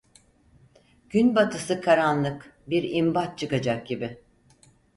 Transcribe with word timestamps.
Günbatısı 1.09 1.81
karanlık, 1.81 2.57
bir 2.67 2.83
imbat 2.89 3.37
çıkacak 3.37 3.87
gibi! 3.87 4.17